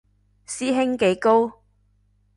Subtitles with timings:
[0.47, 1.61] 師兄幾高